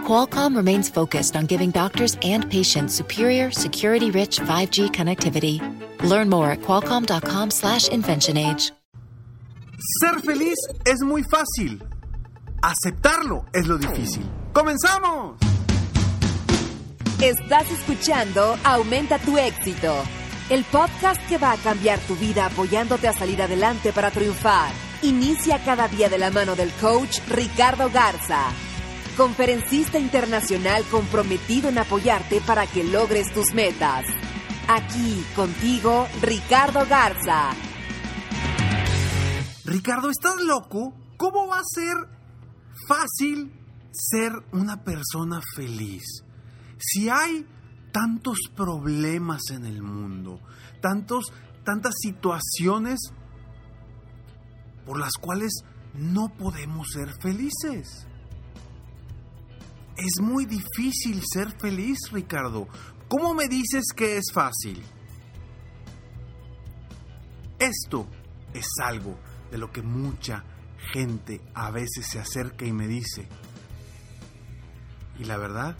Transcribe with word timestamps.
Qualcomm 0.00 0.56
remains 0.56 0.88
focused 0.88 1.36
on 1.36 1.46
giving 1.46 1.70
doctors 1.70 2.16
and 2.22 2.50
patients 2.50 2.94
superior, 2.94 3.52
security-rich 3.52 4.40
5G 4.40 4.90
connectivity. 4.90 5.60
Learn 6.02 6.28
more 6.28 6.50
at 6.50 6.62
qualcomm.com/inventionage. 6.62 8.72
Ser 10.00 10.20
feliz 10.20 10.58
es 10.84 11.00
muy 11.02 11.22
fácil. 11.22 11.82
Aceptarlo 12.62 13.46
es 13.54 13.66
lo 13.66 13.78
difícil. 13.78 14.22
¡Comenzamos! 14.52 15.38
Estás 17.22 17.70
escuchando 17.70 18.58
Aumenta 18.64 19.18
tu 19.18 19.38
éxito, 19.38 19.94
el 20.50 20.64
podcast 20.64 21.20
que 21.28 21.38
va 21.38 21.52
a 21.52 21.56
cambiar 21.56 21.98
tu 22.00 22.14
vida 22.16 22.46
apoyándote 22.46 23.08
a 23.08 23.12
salir 23.14 23.40
adelante 23.40 23.92
para 23.92 24.10
triunfar. 24.10 24.70
Inicia 25.02 25.58
cada 25.64 25.88
día 25.88 26.10
de 26.10 26.18
la 26.18 26.30
mano 26.30 26.56
del 26.56 26.70
coach 26.72 27.20
Ricardo 27.28 27.88
Garza, 27.90 28.50
conferencista 29.20 29.98
internacional 29.98 30.82
comprometido 30.90 31.68
en 31.68 31.76
apoyarte 31.76 32.40
para 32.40 32.66
que 32.66 32.82
logres 32.82 33.30
tus 33.34 33.52
metas. 33.52 34.06
Aquí 34.66 35.22
contigo, 35.36 36.08
Ricardo 36.22 36.86
Garza. 36.88 37.50
Ricardo, 39.66 40.08
¿estás 40.08 40.40
loco? 40.40 40.94
¿Cómo 41.18 41.48
va 41.48 41.58
a 41.58 41.64
ser 41.64 41.98
fácil 42.88 43.52
ser 43.92 44.32
una 44.52 44.82
persona 44.82 45.42
feliz? 45.54 46.24
Si 46.78 47.10
hay 47.10 47.46
tantos 47.92 48.38
problemas 48.56 49.42
en 49.50 49.66
el 49.66 49.82
mundo, 49.82 50.40
tantos, 50.80 51.26
tantas 51.62 51.92
situaciones 52.00 52.98
por 54.86 54.98
las 54.98 55.12
cuales 55.20 55.62
no 55.92 56.32
podemos 56.38 56.88
ser 56.88 57.12
felices. 57.20 58.06
Es 60.00 60.22
muy 60.22 60.46
difícil 60.46 61.20
ser 61.30 61.52
feliz, 61.60 61.98
Ricardo. 62.10 62.66
¿Cómo 63.06 63.34
me 63.34 63.48
dices 63.48 63.84
que 63.94 64.16
es 64.16 64.32
fácil? 64.32 64.82
Esto 67.58 68.08
es 68.54 68.66
algo 68.82 69.18
de 69.50 69.58
lo 69.58 69.70
que 69.70 69.82
mucha 69.82 70.42
gente 70.90 71.42
a 71.52 71.70
veces 71.70 72.06
se 72.06 72.18
acerca 72.18 72.64
y 72.64 72.72
me 72.72 72.88
dice. 72.88 73.28
Y 75.18 75.24
la 75.24 75.36
verdad 75.36 75.76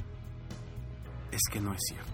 es 1.33 1.41
que 1.51 1.63
no 1.63 1.73
es 1.73 1.81
cierto. 1.89 2.09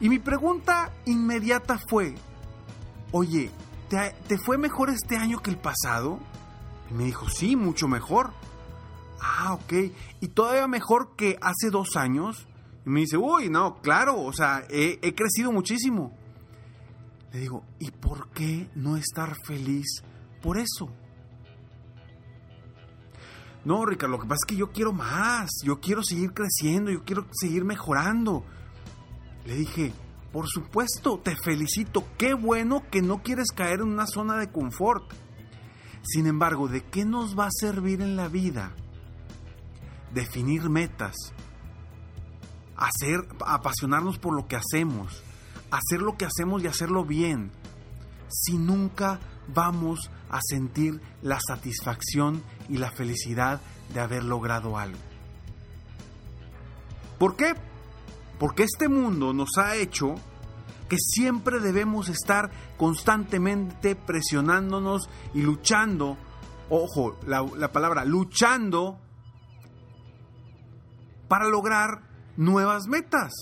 Y 0.00 0.08
mi 0.08 0.18
pregunta 0.18 0.92
inmediata 1.06 1.78
fue, 1.88 2.14
oye, 3.12 3.50
¿te, 3.88 4.14
¿te, 4.26 4.38
fue 4.38 4.58
mejor 4.58 4.90
este 4.90 5.16
año 5.16 5.40
que 5.40 5.50
el 5.50 5.58
pasado? 5.58 6.18
Y 6.90 6.94
me 6.94 7.04
dijo, 7.04 7.28
sí, 7.28 7.56
mucho 7.56 7.88
mejor. 7.88 8.32
Ah, 9.20 9.54
ok. 9.54 9.72
¿Y 10.20 10.28
todavía 10.28 10.66
mejor 10.66 11.16
que 11.16 11.38
hace 11.40 11.70
dos 11.70 11.96
años? 11.96 12.46
Y 12.84 12.90
me 12.90 13.00
dice, 13.00 13.16
uy, 13.16 13.48
no, 13.48 13.80
claro, 13.80 14.20
o 14.20 14.32
sea, 14.32 14.64
he 14.68 15.14
crecido 15.14 15.52
muchísimo. 15.52 16.12
Le 17.32 17.40
digo, 17.40 17.64
¿y 17.80 17.90
por 17.90 18.28
qué 18.30 18.70
no 18.76 18.96
estar 18.96 19.34
feliz 19.44 20.04
por 20.40 20.56
eso? 20.56 20.88
No, 23.64 23.86
Ricardo, 23.86 24.16
lo 24.16 24.22
que 24.22 24.28
pasa 24.28 24.40
es 24.42 24.46
que 24.46 24.56
yo 24.56 24.72
quiero 24.72 24.92
más, 24.92 25.50
yo 25.64 25.80
quiero 25.80 26.02
seguir 26.02 26.34
creciendo, 26.34 26.90
yo 26.90 27.04
quiero 27.04 27.26
seguir 27.32 27.64
mejorando. 27.64 28.44
Le 29.46 29.56
dije, 29.56 29.92
por 30.32 30.48
supuesto, 30.48 31.18
te 31.18 31.34
felicito, 31.36 32.04
qué 32.18 32.34
bueno 32.34 32.82
que 32.90 33.00
no 33.00 33.22
quieres 33.22 33.52
caer 33.52 33.80
en 33.80 33.88
una 33.88 34.06
zona 34.06 34.36
de 34.36 34.50
confort. 34.50 35.04
Sin 36.02 36.26
embargo, 36.26 36.68
¿de 36.68 36.82
qué 36.82 37.06
nos 37.06 37.38
va 37.38 37.46
a 37.46 37.50
servir 37.50 38.02
en 38.02 38.16
la 38.16 38.28
vida? 38.28 38.72
Definir 40.12 40.68
metas, 40.68 41.14
hacer, 42.76 43.26
apasionarnos 43.46 44.18
por 44.18 44.34
lo 44.34 44.46
que 44.46 44.56
hacemos, 44.56 45.22
hacer 45.70 46.02
lo 46.02 46.16
que 46.18 46.26
hacemos 46.26 46.62
y 46.62 46.66
hacerlo 46.66 47.04
bien, 47.04 47.50
si 48.28 48.58
nunca 48.58 49.20
vamos 49.54 50.10
a 50.30 50.40
sentir 50.42 51.00
la 51.22 51.38
satisfacción 51.40 52.42
y 52.68 52.78
la 52.78 52.90
felicidad 52.90 53.60
de 53.92 54.00
haber 54.00 54.24
logrado 54.24 54.78
algo. 54.78 54.98
¿Por 57.18 57.36
qué? 57.36 57.54
Porque 58.38 58.64
este 58.64 58.88
mundo 58.88 59.32
nos 59.32 59.56
ha 59.58 59.76
hecho 59.76 60.16
que 60.88 60.96
siempre 60.98 61.60
debemos 61.60 62.08
estar 62.08 62.50
constantemente 62.76 63.96
presionándonos 63.96 65.08
y 65.32 65.42
luchando, 65.42 66.18
ojo, 66.68 67.18
la, 67.26 67.46
la 67.56 67.72
palabra 67.72 68.04
luchando 68.04 68.98
para 71.28 71.48
lograr 71.48 72.02
nuevas 72.36 72.86
metas. 72.86 73.32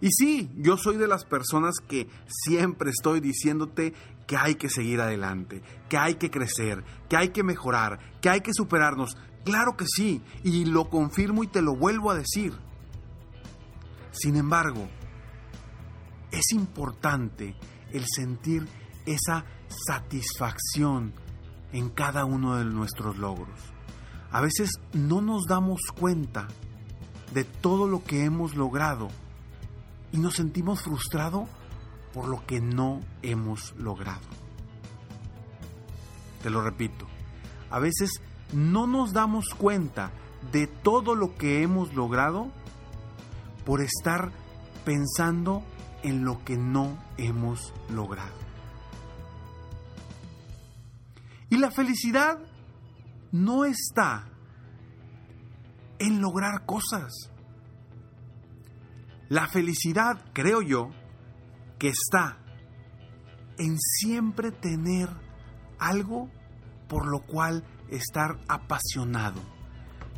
Y 0.00 0.10
sí, 0.10 0.50
yo 0.56 0.76
soy 0.76 0.96
de 0.96 1.08
las 1.08 1.24
personas 1.24 1.76
que 1.86 2.08
siempre 2.26 2.90
estoy 2.90 3.20
diciéndote 3.20 3.94
que 4.26 4.36
hay 4.36 4.54
que 4.54 4.68
seguir 4.68 5.00
adelante, 5.00 5.62
que 5.88 5.98
hay 5.98 6.14
que 6.14 6.30
crecer, 6.30 6.84
que 7.08 7.16
hay 7.16 7.28
que 7.28 7.42
mejorar, 7.42 7.98
que 8.20 8.30
hay 8.30 8.40
que 8.40 8.54
superarnos. 8.54 9.16
Claro 9.44 9.76
que 9.76 9.84
sí, 9.86 10.22
y 10.42 10.64
lo 10.64 10.88
confirmo 10.88 11.44
y 11.44 11.48
te 11.48 11.62
lo 11.62 11.76
vuelvo 11.76 12.10
a 12.10 12.14
decir. 12.14 12.54
Sin 14.12 14.36
embargo, 14.36 14.88
es 16.30 16.52
importante 16.52 17.56
el 17.92 18.04
sentir 18.06 18.66
esa 19.06 19.44
satisfacción 19.86 21.12
en 21.72 21.90
cada 21.90 22.24
uno 22.24 22.56
de 22.56 22.64
nuestros 22.64 23.18
logros. 23.18 23.58
A 24.30 24.40
veces 24.40 24.70
no 24.92 25.20
nos 25.20 25.44
damos 25.44 25.80
cuenta 25.98 26.48
de 27.32 27.44
todo 27.44 27.86
lo 27.86 28.02
que 28.04 28.24
hemos 28.24 28.54
logrado 28.54 29.08
y 30.12 30.18
nos 30.18 30.34
sentimos 30.34 30.82
frustrados 30.82 31.48
por 32.14 32.28
lo 32.28 32.46
que 32.46 32.60
no 32.60 33.00
hemos 33.22 33.74
logrado. 33.76 34.22
Te 36.42 36.48
lo 36.48 36.62
repito, 36.62 37.06
a 37.70 37.80
veces 37.80 38.22
no 38.52 38.86
nos 38.86 39.12
damos 39.12 39.48
cuenta 39.54 40.12
de 40.52 40.68
todo 40.68 41.16
lo 41.16 41.34
que 41.34 41.62
hemos 41.62 41.92
logrado 41.94 42.52
por 43.66 43.80
estar 43.80 44.30
pensando 44.84 45.64
en 46.02 46.24
lo 46.24 46.44
que 46.44 46.56
no 46.56 46.96
hemos 47.16 47.72
logrado. 47.90 48.44
Y 51.50 51.56
la 51.56 51.70
felicidad 51.70 52.38
no 53.32 53.64
está 53.64 54.28
en 55.98 56.20
lograr 56.20 56.64
cosas. 56.66 57.12
La 59.28 59.48
felicidad, 59.48 60.22
creo 60.32 60.62
yo, 60.62 60.90
está 61.88 62.38
en 63.58 63.78
siempre 63.78 64.50
tener 64.50 65.08
algo 65.78 66.30
por 66.88 67.06
lo 67.06 67.20
cual 67.20 67.64
estar 67.88 68.38
apasionado, 68.48 69.40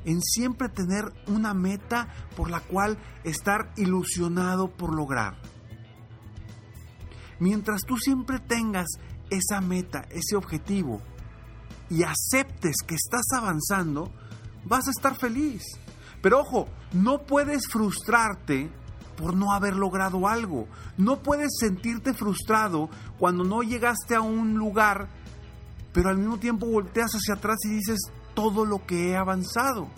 en 0.04 0.20
siempre 0.22 0.68
tener 0.68 1.04
una 1.26 1.54
meta 1.54 2.08
por 2.36 2.50
la 2.50 2.60
cual 2.60 2.98
estar 3.24 3.72
ilusionado 3.76 4.68
por 4.68 4.94
lograr. 4.94 5.36
Mientras 7.38 7.82
tú 7.86 7.96
siempre 7.96 8.38
tengas 8.38 8.86
esa 9.30 9.60
meta, 9.60 10.06
ese 10.10 10.36
objetivo, 10.36 11.02
y 11.88 12.02
aceptes 12.02 12.76
que 12.86 12.94
estás 12.94 13.26
avanzando, 13.36 14.12
vas 14.64 14.88
a 14.88 14.90
estar 14.90 15.16
feliz. 15.16 15.62
Pero 16.22 16.40
ojo, 16.40 16.68
no 16.92 17.24
puedes 17.26 17.68
frustrarte 17.68 18.70
por 19.16 19.34
no 19.34 19.52
haber 19.52 19.74
logrado 19.74 20.28
algo. 20.28 20.68
No 20.96 21.22
puedes 21.22 21.50
sentirte 21.58 22.14
frustrado 22.14 22.88
cuando 23.18 23.44
no 23.44 23.62
llegaste 23.62 24.14
a 24.14 24.20
un 24.20 24.54
lugar, 24.54 25.08
pero 25.92 26.10
al 26.10 26.18
mismo 26.18 26.38
tiempo 26.38 26.66
volteas 26.66 27.12
hacia 27.12 27.34
atrás 27.34 27.56
y 27.64 27.70
dices 27.70 27.98
todo 28.34 28.64
lo 28.64 28.84
que 28.86 29.10
he 29.10 29.16
avanzado. 29.16 29.88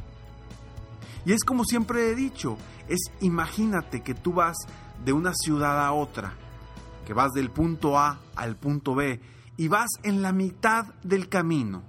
Y 1.25 1.33
es 1.33 1.45
como 1.45 1.65
siempre 1.65 2.11
he 2.11 2.15
dicho, 2.15 2.57
es 2.89 3.01
imagínate 3.21 4.03
que 4.03 4.15
tú 4.15 4.33
vas 4.33 4.57
de 5.05 5.13
una 5.13 5.33
ciudad 5.35 5.85
a 5.85 5.93
otra, 5.93 6.35
que 7.07 7.13
vas 7.13 7.33
del 7.33 7.51
punto 7.51 7.99
A 7.99 8.21
al 8.37 8.57
punto 8.57 8.95
B 8.95 9.21
y 9.57 9.69
vas 9.69 9.89
en 10.05 10.23
la 10.23 10.33
mitad 10.33 10.87
del 11.03 11.29
camino. 11.29 11.83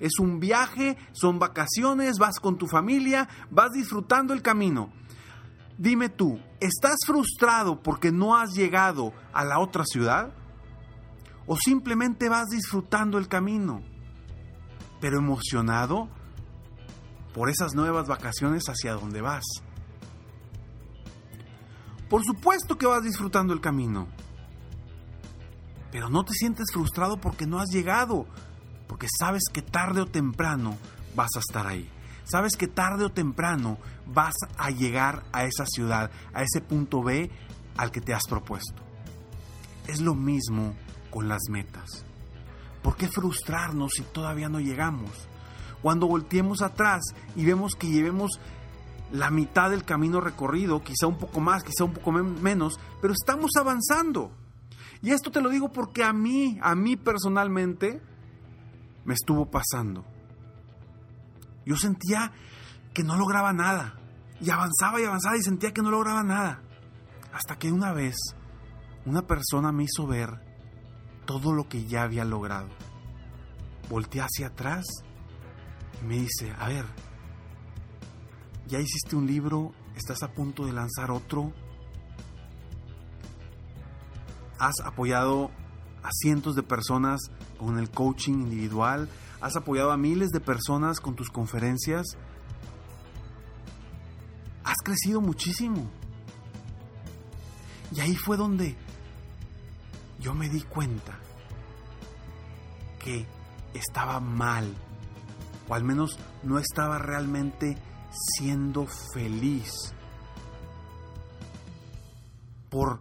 Es 0.00 0.20
un 0.20 0.38
viaje, 0.38 0.96
son 1.12 1.38
vacaciones, 1.38 2.18
vas 2.18 2.38
con 2.38 2.56
tu 2.56 2.68
familia, 2.68 3.28
vas 3.50 3.72
disfrutando 3.72 4.32
el 4.32 4.42
camino. 4.42 4.92
Dime 5.78 6.08
tú, 6.08 6.40
¿estás 6.58 6.96
frustrado 7.06 7.80
porque 7.80 8.10
no 8.10 8.36
has 8.36 8.52
llegado 8.52 9.12
a 9.32 9.44
la 9.44 9.60
otra 9.60 9.84
ciudad? 9.84 10.34
¿O 11.46 11.56
simplemente 11.56 12.28
vas 12.28 12.48
disfrutando 12.48 13.16
el 13.16 13.28
camino, 13.28 13.84
pero 15.00 15.18
emocionado 15.18 16.08
por 17.32 17.48
esas 17.48 17.74
nuevas 17.74 18.08
vacaciones 18.08 18.64
hacia 18.64 18.94
donde 18.94 19.20
vas? 19.20 19.44
Por 22.10 22.24
supuesto 22.24 22.76
que 22.76 22.86
vas 22.86 23.04
disfrutando 23.04 23.52
el 23.52 23.60
camino, 23.60 24.08
pero 25.92 26.10
no 26.10 26.24
te 26.24 26.32
sientes 26.32 26.66
frustrado 26.72 27.20
porque 27.20 27.46
no 27.46 27.60
has 27.60 27.68
llegado, 27.68 28.26
porque 28.88 29.06
sabes 29.16 29.44
que 29.52 29.62
tarde 29.62 30.00
o 30.00 30.06
temprano 30.06 30.76
vas 31.14 31.30
a 31.36 31.38
estar 31.38 31.68
ahí. 31.68 31.88
Sabes 32.30 32.56
que 32.58 32.68
tarde 32.68 33.04
o 33.04 33.10
temprano 33.10 33.78
vas 34.06 34.34
a 34.58 34.70
llegar 34.70 35.24
a 35.32 35.44
esa 35.44 35.64
ciudad, 35.64 36.10
a 36.34 36.42
ese 36.42 36.60
punto 36.60 37.02
B 37.02 37.30
al 37.78 37.90
que 37.90 38.02
te 38.02 38.12
has 38.12 38.24
propuesto. 38.28 38.82
Es 39.86 40.02
lo 40.02 40.14
mismo 40.14 40.74
con 41.10 41.26
las 41.26 41.40
metas. 41.50 42.04
¿Por 42.82 42.96
qué 42.96 43.08
frustrarnos 43.08 43.92
si 43.96 44.02
todavía 44.02 44.50
no 44.50 44.60
llegamos? 44.60 45.10
Cuando 45.80 46.06
volteemos 46.06 46.60
atrás 46.60 47.00
y 47.34 47.46
vemos 47.46 47.74
que 47.74 47.88
llevemos 47.88 48.38
la 49.10 49.30
mitad 49.30 49.70
del 49.70 49.84
camino 49.84 50.20
recorrido, 50.20 50.82
quizá 50.82 51.06
un 51.06 51.16
poco 51.16 51.40
más, 51.40 51.64
quizá 51.64 51.84
un 51.84 51.94
poco 51.94 52.12
menos, 52.12 52.78
pero 53.00 53.14
estamos 53.14 53.52
avanzando. 53.58 54.30
Y 55.00 55.12
esto 55.12 55.30
te 55.30 55.40
lo 55.40 55.48
digo 55.48 55.72
porque 55.72 56.04
a 56.04 56.12
mí, 56.12 56.58
a 56.60 56.74
mí 56.74 56.96
personalmente, 56.96 58.02
me 59.06 59.14
estuvo 59.14 59.46
pasando. 59.46 60.04
Yo 61.68 61.76
sentía 61.76 62.32
que 62.94 63.04
no 63.04 63.18
lograba 63.18 63.52
nada. 63.52 64.00
Y 64.40 64.48
avanzaba 64.48 65.02
y 65.02 65.04
avanzaba 65.04 65.36
y 65.36 65.42
sentía 65.42 65.74
que 65.74 65.82
no 65.82 65.90
lograba 65.90 66.22
nada. 66.22 66.62
Hasta 67.30 67.58
que 67.58 67.70
una 67.70 67.92
vez 67.92 68.16
una 69.04 69.26
persona 69.26 69.70
me 69.70 69.84
hizo 69.84 70.06
ver 70.06 70.30
todo 71.26 71.52
lo 71.52 71.68
que 71.68 71.84
ya 71.84 72.04
había 72.04 72.24
logrado. 72.24 72.70
Volteé 73.90 74.22
hacia 74.22 74.46
atrás 74.46 74.86
y 76.00 76.06
me 76.06 76.14
dice, 76.16 76.54
a 76.58 76.68
ver, 76.68 76.86
ya 78.66 78.80
hiciste 78.80 79.14
un 79.14 79.26
libro, 79.26 79.74
estás 79.94 80.22
a 80.22 80.32
punto 80.32 80.64
de 80.64 80.72
lanzar 80.72 81.10
otro, 81.10 81.52
has 84.58 84.80
apoyado 84.86 85.50
a 86.02 86.10
cientos 86.12 86.54
de 86.54 86.62
personas 86.62 87.20
con 87.58 87.78
el 87.78 87.90
coaching 87.90 88.34
individual, 88.34 89.08
has 89.40 89.56
apoyado 89.56 89.92
a 89.92 89.96
miles 89.96 90.30
de 90.30 90.40
personas 90.40 91.00
con 91.00 91.14
tus 91.14 91.30
conferencias. 91.30 92.06
Has 94.64 94.78
crecido 94.84 95.20
muchísimo. 95.20 95.90
Y 97.94 98.00
ahí 98.00 98.16
fue 98.16 98.36
donde 98.36 98.76
yo 100.20 100.34
me 100.34 100.48
di 100.48 100.62
cuenta 100.62 101.18
que 102.98 103.26
estaba 103.74 104.20
mal, 104.20 104.74
o 105.68 105.74
al 105.74 105.84
menos 105.84 106.18
no 106.42 106.58
estaba 106.58 106.98
realmente 106.98 107.78
siendo 108.10 108.86
feliz 109.14 109.94
por, 112.68 113.00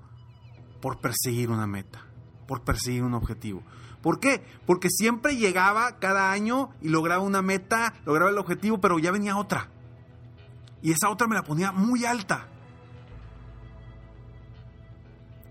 por 0.82 1.00
perseguir 1.00 1.50
una 1.50 1.68
meta, 1.68 2.06
por 2.48 2.62
perseguir 2.62 3.04
un 3.04 3.14
objetivo. 3.14 3.64
¿Por 4.02 4.20
qué? 4.20 4.44
Porque 4.66 4.90
siempre 4.90 5.36
llegaba 5.36 6.00
cada 6.00 6.32
año 6.32 6.70
y 6.82 6.90
lograba 6.90 7.24
una 7.24 7.42
meta, 7.42 7.94
lograba 8.06 8.32
el 8.32 8.38
objetivo, 8.38 8.80
pero 8.80 9.00
ya 9.00 9.12
venía 9.12 9.38
otra. 9.38 9.70
Y 10.82 10.92
esa 10.92 11.10
otra 11.10 11.28
me 11.28 11.36
la 11.36 11.44
ponía 11.44 11.72
muy 11.72 12.06
alta. 12.06 12.48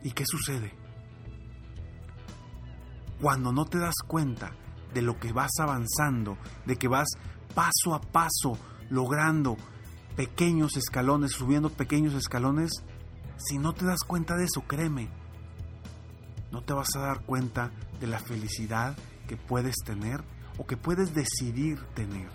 ¿Y 0.02 0.12
qué 0.12 0.24
sucede? 0.26 0.72
Cuando 3.20 3.52
no 3.52 3.64
te 3.64 3.78
das 3.78 3.96
cuenta 4.06 4.52
de 4.94 5.02
lo 5.02 5.18
que 5.18 5.32
vas 5.32 5.50
avanzando, 5.58 6.38
de 6.64 6.76
que 6.76 6.88
vas 6.88 7.08
paso 7.54 7.94
a 7.94 8.00
paso 8.00 8.58
logrando 8.88 9.56
pequeños 10.16 10.76
escalones, 10.76 11.32
subiendo 11.32 11.70
pequeños 11.70 12.14
escalones, 12.14 12.70
si 13.36 13.58
no 13.58 13.72
te 13.72 13.84
das 13.84 14.00
cuenta 14.06 14.36
de 14.36 14.44
eso, 14.44 14.62
créeme, 14.66 15.10
no 16.50 16.62
te 16.62 16.72
vas 16.72 16.94
a 16.96 17.00
dar 17.00 17.22
cuenta 17.22 17.70
de 18.00 18.06
la 18.06 18.18
felicidad 18.18 18.96
que 19.26 19.36
puedes 19.36 19.76
tener 19.84 20.22
o 20.58 20.66
que 20.66 20.76
puedes 20.76 21.14
decidir 21.14 21.80
tener. 21.94 22.28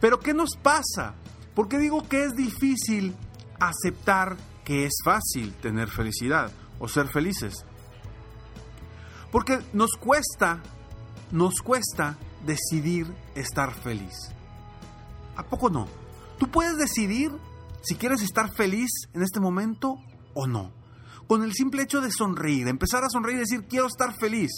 Pero 0.00 0.18
¿qué 0.18 0.34
nos 0.34 0.56
pasa? 0.56 1.14
¿Por 1.54 1.68
qué 1.68 1.78
digo 1.78 2.08
que 2.08 2.24
es 2.24 2.34
difícil 2.34 3.14
aceptar 3.60 4.36
que 4.64 4.86
es 4.86 4.94
fácil 5.04 5.52
tener 5.54 5.88
felicidad 5.88 6.50
o 6.78 6.88
ser 6.88 7.08
felices? 7.08 7.64
Porque 9.30 9.60
nos 9.72 9.92
cuesta, 9.92 10.62
nos 11.30 11.60
cuesta 11.62 12.16
decidir 12.44 13.14
estar 13.34 13.72
feliz. 13.72 14.14
¿A 15.36 15.44
poco 15.44 15.70
no? 15.70 15.86
Tú 16.38 16.50
puedes 16.50 16.76
decidir 16.76 17.30
si 17.82 17.94
quieres 17.94 18.22
estar 18.22 18.52
feliz 18.52 18.90
en 19.12 19.22
este 19.22 19.40
momento 19.40 19.96
o 20.34 20.46
no 20.46 20.81
con 21.32 21.44
el 21.44 21.54
simple 21.54 21.84
hecho 21.84 22.02
de 22.02 22.10
sonreír, 22.10 22.68
empezar 22.68 23.04
a 23.04 23.08
sonreír 23.08 23.38
y 23.38 23.40
decir, 23.40 23.64
quiero 23.66 23.86
estar 23.86 24.14
feliz. 24.20 24.50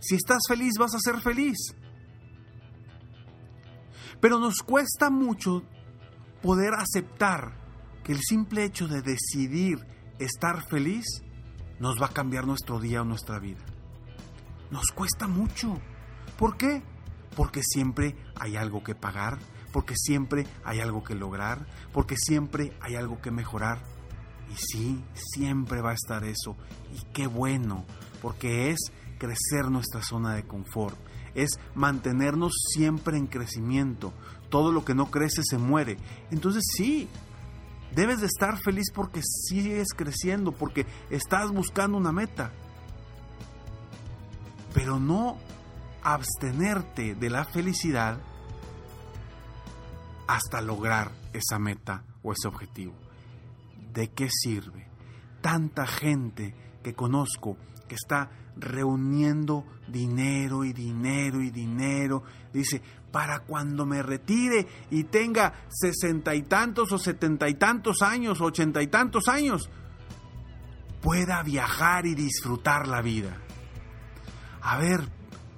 Si 0.00 0.14
estás 0.14 0.38
feliz, 0.48 0.72
vas 0.78 0.94
a 0.94 1.00
ser 1.00 1.20
feliz. 1.20 1.58
Pero 4.18 4.38
nos 4.38 4.62
cuesta 4.62 5.10
mucho 5.10 5.64
poder 6.40 6.72
aceptar 6.72 7.52
que 8.04 8.12
el 8.12 8.20
simple 8.22 8.64
hecho 8.64 8.88
de 8.88 9.02
decidir 9.02 9.86
estar 10.18 10.66
feliz 10.70 11.04
nos 11.78 12.00
va 12.00 12.06
a 12.06 12.14
cambiar 12.14 12.46
nuestro 12.46 12.80
día 12.80 13.02
o 13.02 13.04
nuestra 13.04 13.38
vida. 13.38 13.66
Nos 14.70 14.86
cuesta 14.94 15.26
mucho. 15.26 15.78
¿Por 16.38 16.56
qué? 16.56 16.82
Porque 17.36 17.60
siempre 17.62 18.16
hay 18.34 18.56
algo 18.56 18.82
que 18.82 18.94
pagar, 18.94 19.38
porque 19.74 19.92
siempre 19.94 20.46
hay 20.64 20.80
algo 20.80 21.04
que 21.04 21.14
lograr, 21.14 21.66
porque 21.92 22.16
siempre 22.16 22.74
hay 22.80 22.94
algo 22.96 23.20
que 23.20 23.30
mejorar. 23.30 23.97
Y 24.50 24.56
sí, 24.56 25.04
siempre 25.14 25.80
va 25.80 25.90
a 25.90 25.94
estar 25.94 26.24
eso. 26.24 26.56
Y 26.94 27.04
qué 27.12 27.26
bueno, 27.26 27.84
porque 28.22 28.70
es 28.70 28.78
crecer 29.18 29.70
nuestra 29.70 30.02
zona 30.02 30.34
de 30.34 30.44
confort, 30.44 30.96
es 31.34 31.50
mantenernos 31.74 32.52
siempre 32.72 33.18
en 33.18 33.26
crecimiento. 33.26 34.12
Todo 34.48 34.72
lo 34.72 34.84
que 34.84 34.94
no 34.94 35.10
crece 35.10 35.42
se 35.44 35.58
muere. 35.58 35.98
Entonces 36.30 36.64
sí, 36.74 37.08
debes 37.94 38.20
de 38.20 38.26
estar 38.26 38.58
feliz 38.58 38.86
porque 38.94 39.20
sigues 39.22 39.88
creciendo, 39.94 40.52
porque 40.52 40.86
estás 41.10 41.50
buscando 41.50 41.98
una 41.98 42.12
meta. 42.12 42.50
Pero 44.72 44.98
no 44.98 45.38
abstenerte 46.02 47.14
de 47.14 47.30
la 47.30 47.44
felicidad 47.44 48.18
hasta 50.26 50.60
lograr 50.60 51.10
esa 51.32 51.58
meta 51.58 52.04
o 52.22 52.32
ese 52.32 52.48
objetivo. 52.48 52.94
¿De 53.92 54.10
qué 54.10 54.28
sirve? 54.30 54.88
Tanta 55.40 55.86
gente 55.86 56.54
que 56.82 56.94
conozco 56.94 57.56
que 57.88 57.94
está 57.94 58.30
reuniendo 58.56 59.64
dinero 59.86 60.64
y 60.64 60.72
dinero 60.72 61.40
y 61.42 61.50
dinero. 61.50 62.22
Dice, 62.52 62.82
para 63.10 63.40
cuando 63.40 63.86
me 63.86 64.02
retire 64.02 64.66
y 64.90 65.04
tenga 65.04 65.54
sesenta 65.68 66.34
y 66.34 66.42
tantos 66.42 66.92
o 66.92 66.98
setenta 66.98 67.48
y 67.48 67.54
tantos 67.54 68.02
años, 68.02 68.40
ochenta 68.40 68.82
y 68.82 68.88
tantos 68.88 69.28
años, 69.28 69.70
pueda 71.00 71.42
viajar 71.42 72.06
y 72.06 72.14
disfrutar 72.14 72.86
la 72.86 73.00
vida. 73.00 73.36
A 74.60 74.76
ver, 74.76 75.08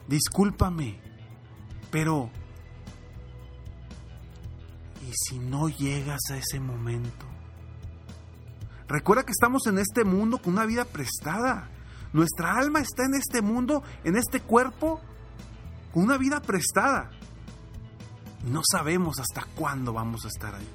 discúlpame, 0.07 1.01
pero 1.91 2.31
¿y 5.09 5.13
si 5.13 5.39
no 5.39 5.69
llegas 5.69 6.21
a 6.31 6.37
ese 6.37 6.61
momento? 6.61 7.27
Recuerda 8.91 9.23
que 9.23 9.31
estamos 9.31 9.69
en 9.69 9.79
este 9.79 10.03
mundo 10.03 10.39
con 10.39 10.55
una 10.55 10.67
vida 10.67 10.85
prestada. 10.85 11.71
Nuestra 12.13 12.57
alma 12.57 12.81
está 12.81 13.05
en 13.05 13.15
este 13.15 13.41
mundo, 13.41 13.85
en 14.03 14.17
este 14.17 14.41
cuerpo, 14.41 15.01
con 15.95 16.03
una 16.03 16.19
vida 16.19 16.41
prestada. 16.41 17.09
No 18.51 18.63
sabemos 18.69 19.21
hasta 19.21 19.47
cuándo 19.55 19.93
vamos 19.93 20.25
a 20.25 20.29
estar 20.29 20.57
ahí. 20.57 20.69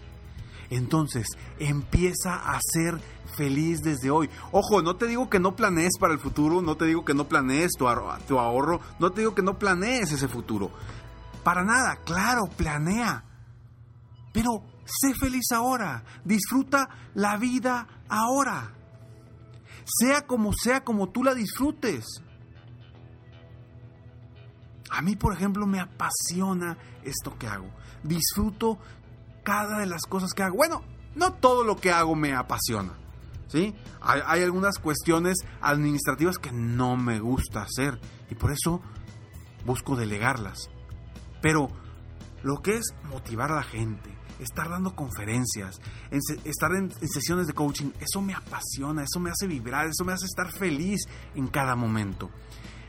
Entonces, 0.69 1.27
empieza 1.59 2.35
a 2.35 2.57
ser 2.61 3.01
feliz 3.35 3.81
desde 3.81 4.09
hoy. 4.11 4.29
Ojo, 4.53 4.81
no 4.81 4.95
te 4.95 5.07
digo 5.07 5.29
que 5.29 5.41
no 5.41 5.57
planees 5.57 5.97
para 5.99 6.13
el 6.13 6.19
futuro, 6.19 6.61
no 6.61 6.77
te 6.77 6.85
digo 6.85 7.03
que 7.03 7.13
no 7.13 7.27
planees 7.27 7.71
tu, 7.77 7.85
tu 8.29 8.39
ahorro, 8.39 8.79
no 8.97 9.11
te 9.11 9.21
digo 9.21 9.35
que 9.35 9.41
no 9.41 9.59
planees 9.59 10.13
ese 10.13 10.29
futuro. 10.29 10.71
Para 11.43 11.65
nada, 11.65 11.97
claro, 12.05 12.43
planea. 12.55 13.25
Pero 14.31 14.63
sé 14.85 15.13
feliz 15.15 15.51
ahora, 15.51 16.03
disfruta 16.23 16.89
la 17.13 17.37
vida 17.37 17.87
ahora. 18.07 18.73
Sea 19.85 20.25
como 20.25 20.51
sea, 20.53 20.83
como 20.83 21.09
tú 21.09 21.23
la 21.23 21.33
disfrutes. 21.33 22.05
A 24.89 25.01
mí, 25.01 25.15
por 25.15 25.33
ejemplo, 25.33 25.67
me 25.67 25.79
apasiona 25.79 26.77
esto 27.03 27.37
que 27.37 27.47
hago. 27.47 27.69
Disfruto 28.03 28.79
cada 29.43 29.79
de 29.79 29.85
las 29.85 30.03
cosas 30.03 30.31
que 30.33 30.43
hago. 30.43 30.57
Bueno, 30.57 30.83
no 31.15 31.33
todo 31.33 31.63
lo 31.63 31.75
que 31.75 31.91
hago 31.91 32.15
me 32.15 32.33
apasiona. 32.33 32.93
¿sí? 33.47 33.75
Hay, 34.01 34.43
algunas 34.43 34.79
cuestiones 34.79 35.37
administrativas 35.61 36.37
que 36.37 36.51
no 36.51 36.97
me 36.97 37.19
gusta 37.19 37.63
hacer 37.63 37.99
y 38.29 38.35
por 38.35 38.51
eso 38.51 38.81
busco 39.65 39.95
delegarlas. 39.95 40.69
Pero 41.41 41.69
lo 42.43 42.61
que 42.61 42.77
es 42.77 42.93
motivar 43.09 43.51
a 43.51 43.55
la 43.55 43.63
gente, 43.63 44.09
estar 44.39 44.69
dando 44.69 44.95
conferencias, 44.95 45.79
estar 46.11 46.71
en, 46.73 46.91
en, 47.01 47.07
sesiones 47.07 47.47
de 47.47 47.53
coaching, 47.53 47.91
eso 47.99 48.21
me 48.21 48.33
apasiona, 48.33 49.03
eso 49.03 49.19
me 49.19 49.29
hace 49.29 49.47
vibrar, 49.47 49.87
eso 49.87 50.03
me 50.03 50.13
hace 50.13 50.25
estar 50.25 50.51
feliz 50.51 51.01
en 51.35 51.47
cada 51.47 51.75
momento. 51.75 52.29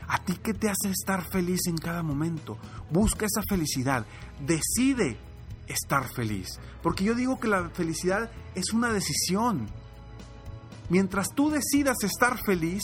¿A 0.07 0.19
ti 0.19 0.37
qué 0.41 0.53
te 0.53 0.69
hace 0.69 0.89
estar 0.89 1.29
feliz 1.29 1.67
en 1.67 1.77
cada 1.77 2.01
momento? 2.01 2.57
Busca 2.89 3.25
esa 3.25 3.41
felicidad, 3.47 4.05
decide 4.45 5.17
estar 5.67 6.07
feliz. 6.13 6.47
Porque 6.81 7.03
yo 7.03 7.13
digo 7.13 7.39
que 7.39 7.47
la 7.47 7.69
felicidad 7.69 8.31
es 8.55 8.71
una 8.73 8.91
decisión. 8.91 9.67
Mientras 10.89 11.27
tú 11.35 11.49
decidas 11.49 11.97
estar 12.03 12.39
feliz, 12.45 12.81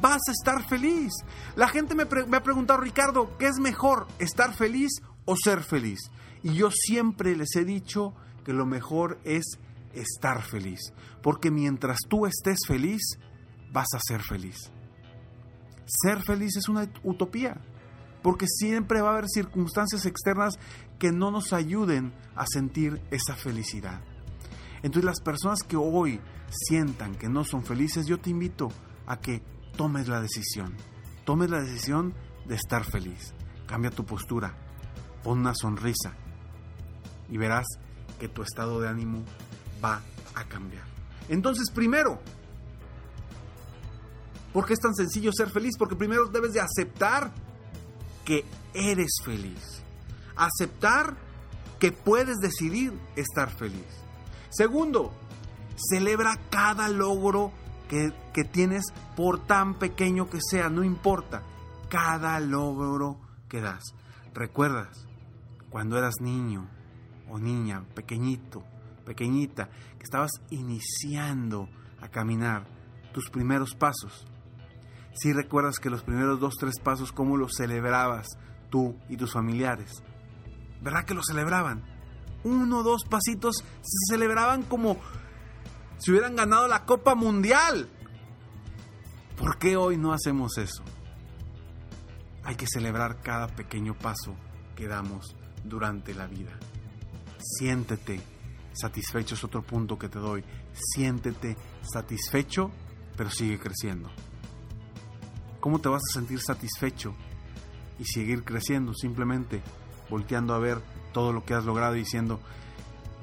vas 0.00 0.20
a 0.28 0.32
estar 0.32 0.68
feliz. 0.68 1.12
La 1.54 1.68
gente 1.68 1.94
me, 1.94 2.02
ha 2.02 2.42
preguntado, 2.42 2.80
Ricardo, 2.80 3.36
¿qué 3.38 3.46
es 3.46 3.58
mejor, 3.58 4.06
estar 4.18 4.54
feliz 4.54 4.90
o 5.24 5.36
ser 5.36 5.62
feliz? 5.62 6.10
Y 6.42 6.54
yo 6.54 6.70
siempre 6.70 7.36
les 7.36 7.54
he 7.56 7.64
dicho 7.64 8.14
que 8.44 8.52
lo 8.52 8.66
mejor 8.66 9.18
es 9.24 9.58
estar 9.92 10.42
feliz. 10.42 10.92
Porque 11.22 11.50
mientras 11.50 11.98
tú 12.08 12.26
estés 12.26 12.60
feliz, 12.66 13.18
vas 13.72 13.88
a 13.94 14.00
ser 14.06 14.22
feliz. 14.22 14.56
Ser 15.86 16.22
feliz 16.22 16.56
es 16.56 16.68
una 16.68 16.88
utopía. 17.02 17.60
Porque 18.22 18.46
siempre 18.46 19.00
va 19.00 19.10
a 19.10 19.12
haber 19.12 19.28
circunstancias 19.28 20.04
externas 20.04 20.54
que 20.98 21.12
no 21.12 21.30
nos 21.30 21.52
ayuden 21.52 22.12
a 22.34 22.44
sentir 22.46 23.00
esa 23.10 23.34
felicidad. 23.36 24.00
Entonces 24.82 25.04
las 25.04 25.20
personas 25.20 25.62
que 25.62 25.76
hoy 25.76 26.20
sientan 26.50 27.14
que 27.16 27.28
no 27.28 27.44
son 27.44 27.64
felices, 27.64 28.06
yo 28.06 28.18
te 28.18 28.30
invito 28.30 28.68
a 29.06 29.20
que 29.20 29.42
tomes 29.76 30.08
la 30.08 30.20
decisión. 30.20 30.74
Tomes 31.24 31.50
la 31.50 31.60
decisión 31.60 32.14
de 32.46 32.54
estar 32.54 32.84
feliz. 32.84 33.34
Cambia 33.66 33.90
tu 33.90 34.04
postura. 34.04 34.56
Pon 35.22 35.40
una 35.40 35.54
sonrisa. 35.54 36.16
Y 37.30 37.38
verás 37.38 37.66
que 38.18 38.28
tu 38.28 38.42
estado 38.42 38.80
de 38.80 38.88
ánimo 38.88 39.22
va 39.84 40.00
a 40.34 40.44
cambiar. 40.44 40.84
Entonces, 41.28 41.70
primero, 41.70 42.20
¿por 44.52 44.66
qué 44.66 44.74
es 44.74 44.80
tan 44.80 44.94
sencillo 44.94 45.32
ser 45.32 45.50
feliz? 45.50 45.76
Porque 45.78 45.96
primero 45.96 46.26
debes 46.26 46.52
de 46.52 46.60
aceptar 46.60 47.32
que 48.24 48.44
eres 48.74 49.10
feliz 49.24 49.82
aceptar 50.36 51.16
que 51.78 51.92
puedes 51.92 52.38
decidir 52.38 52.98
estar 53.16 53.50
feliz. 53.50 53.86
Segundo, 54.50 55.12
celebra 55.76 56.38
cada 56.50 56.88
logro 56.88 57.52
que, 57.88 58.12
tienes 58.44 58.84
por 59.16 59.46
tan 59.46 59.74
pequeño 59.74 60.28
que 60.28 60.38
sea, 60.40 60.68
no 60.68 60.84
importa, 60.84 61.42
cada 61.88 62.38
logro 62.40 63.18
que 63.48 63.60
das. 63.60 63.82
¿Recuerdas 64.34 65.06
cuando 65.70 65.96
eras 65.98 66.14
niño 66.20 66.68
o 67.28 67.38
niña, 67.38 67.84
pequeñito, 67.94 68.64
pequeñita, 69.04 69.68
que 69.98 70.04
estabas 70.04 70.30
iniciando 70.50 71.68
a 72.00 72.08
caminar 72.08 72.66
tus 73.12 73.30
primeros 73.30 73.74
pasos? 73.74 74.26
Si 75.14 75.32
recuerdas 75.32 75.78
que 75.78 75.90
los 75.90 76.02
primeros 76.02 76.40
dos, 76.40 76.54
tres 76.58 76.78
pasos, 76.78 77.12
¿cómo 77.12 77.36
los 77.36 77.52
celebrabas 77.56 78.26
tú 78.70 78.96
y 79.08 79.16
tus 79.16 79.32
familiares? 79.32 80.02
¿verdad 80.80 81.04
que 81.04 81.14
lo 81.14 81.22
celebraban? 81.22 81.82
Uno, 82.44 82.82
dos 82.82 83.04
pasitos, 83.04 83.56
se 83.56 84.14
celebraban 84.14 84.62
como 84.62 84.98
si 85.98 86.12
hubieran 86.12 86.36
ganado 86.36 86.68
la 86.68 86.84
Copa 86.84 87.14
Mundial. 87.14 87.88
¿Por 89.36 89.58
qué 89.58 89.76
hoy 89.76 89.96
no 89.96 90.12
hacemos 90.12 90.56
eso? 90.58 90.82
Hay 92.44 92.54
que 92.54 92.66
celebrar 92.66 93.20
cada 93.20 93.48
pequeño 93.48 93.94
paso 93.94 94.36
que 94.76 94.86
damos 94.86 95.34
durante 95.64 96.14
la 96.14 96.26
vida. 96.26 96.56
Siéntete 97.58 98.20
satisfecho, 98.72 99.34
es 99.34 99.44
otro 99.44 99.62
punto 99.62 99.98
que 99.98 100.08
te 100.08 100.18
doy. 100.18 100.42
Siéntete 100.72 101.56
satisfecho, 101.82 102.70
pero 103.16 103.30
sigue 103.30 103.58
creciendo. 103.58 104.10
¿Cómo 105.60 105.80
te 105.80 105.88
vas 105.88 106.02
a 106.10 106.14
sentir 106.14 106.40
satisfecho 106.40 107.14
y 107.98 108.04
seguir 108.04 108.44
creciendo? 108.44 108.94
Simplemente 108.94 109.62
volteando 110.10 110.54
a 110.54 110.58
ver 110.58 110.80
todo 111.12 111.32
lo 111.32 111.44
que 111.44 111.54
has 111.54 111.64
logrado 111.64 111.96
y 111.96 112.00
diciendo, 112.00 112.40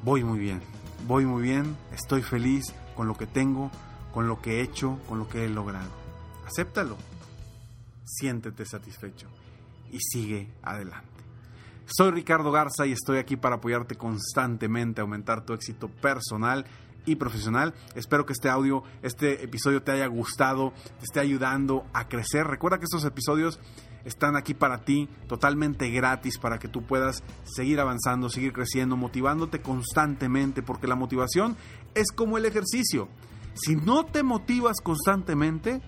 voy 0.04 0.24
muy 0.24 0.40
bien, 0.40 0.62
voy 1.08 1.26
muy 1.26 1.42
bien, 1.42 1.78
estoy 1.92 2.22
feliz 2.22 2.74
con 2.96 3.08
lo 3.08 3.16
que 3.16 3.28
tengo, 3.28 3.72
con 4.14 4.28
lo 4.28 4.42
que 4.42 4.60
he 4.60 4.62
hecho, 4.62 5.00
con 5.08 5.20
lo 5.20 5.28
que 5.28 5.46
he 5.46 5.50
logrado. 5.50 5.92
Acéptalo, 6.46 6.98
siéntete 8.06 8.66
satisfecho 8.66 9.28
y 9.92 10.00
sigue 10.00 10.50
adelante. 10.62 11.23
Soy 11.86 12.12
Ricardo 12.12 12.52
Garza 12.52 12.86
y 12.86 12.94
estoy 12.94 13.18
aquí 13.18 13.36
para 13.36 13.58
apoyarte 13.58 13.96
constantemente 13.96 15.02
aumentar 15.02 15.46
tu 15.46 15.54
éxito 15.54 15.90
personal 15.90 16.66
y 17.06 17.18
profesional. 17.18 17.74
Espero 17.94 18.26
que 18.26 18.32
este 18.32 18.50
audio, 18.50 18.84
este 19.02 19.44
episodio 19.44 19.84
te 19.84 19.92
haya 19.92 20.08
gustado, 20.08 20.72
te 21.00 21.04
esté 21.04 21.20
ayudando 21.20 21.86
a 21.94 22.08
crecer. 22.08 22.48
Recuerda 22.48 22.78
que 22.78 22.86
estos 22.86 23.04
episodios 23.04 23.60
están 24.06 24.38
aquí 24.38 24.54
para 24.54 24.86
ti, 24.86 25.10
totalmente 25.28 25.90
gratis, 25.90 26.38
para 26.38 26.58
que 26.58 26.70
tú 26.70 26.84
puedas 26.84 27.22
seguir 27.44 27.82
avanzando, 27.82 28.30
seguir 28.30 28.54
creciendo, 28.54 28.96
motivándote 28.96 29.62
constantemente, 29.62 30.64
porque 30.64 30.88
la 30.88 30.96
motivación 30.96 31.58
es 31.96 32.14
como 32.16 32.38
el 32.38 32.46
ejercicio. 32.46 33.10
Si 33.56 33.76
no 33.76 34.06
te 34.06 34.24
motivas 34.24 34.78
constantemente, 34.82 35.82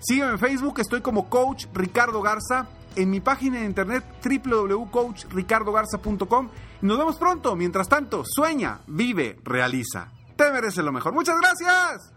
Sígueme 0.00 0.32
en 0.32 0.38
Facebook, 0.38 0.80
estoy 0.80 1.00
como 1.00 1.28
Coach 1.28 1.66
Ricardo 1.74 2.22
Garza 2.22 2.68
en 2.96 3.10
mi 3.10 3.20
página 3.20 3.60
de 3.60 3.66
internet 3.66 4.04
www.coachricardogarza.com. 4.22 6.48
Nos 6.82 6.98
vemos 6.98 7.16
pronto. 7.16 7.56
Mientras 7.56 7.88
tanto, 7.88 8.22
sueña, 8.24 8.80
vive, 8.86 9.38
realiza. 9.44 10.12
Te 10.36 10.50
mereces 10.50 10.84
lo 10.84 10.92
mejor. 10.92 11.12
Muchas 11.12 11.36
gracias. 11.40 12.12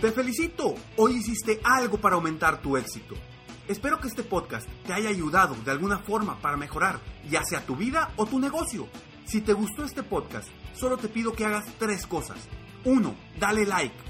Te 0.00 0.12
felicito. 0.12 0.74
Hoy 0.96 1.16
hiciste 1.16 1.60
algo 1.64 1.98
para 1.98 2.14
aumentar 2.16 2.62
tu 2.62 2.76
éxito. 2.76 3.14
Espero 3.68 4.00
que 4.00 4.08
este 4.08 4.22
podcast 4.22 4.68
te 4.86 4.92
haya 4.92 5.10
ayudado 5.10 5.54
de 5.64 5.70
alguna 5.70 5.98
forma 5.98 6.40
para 6.40 6.56
mejorar 6.56 6.98
ya 7.28 7.44
sea 7.44 7.64
tu 7.64 7.76
vida 7.76 8.10
o 8.16 8.26
tu 8.26 8.38
negocio. 8.38 8.88
Si 9.24 9.42
te 9.42 9.52
gustó 9.52 9.84
este 9.84 10.02
podcast, 10.02 10.48
solo 10.74 10.96
te 10.96 11.08
pido 11.08 11.32
que 11.32 11.44
hagas 11.44 11.66
tres 11.78 12.06
cosas. 12.06 12.38
1. 12.84 13.14
Dale 13.38 13.66
like. 13.66 14.09